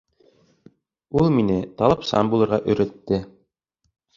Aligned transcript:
Ул 1.19 1.29
мине 1.35 1.57
талапсан 1.81 2.33
булырға 2.33 2.61
өйрәтте. 2.73 3.21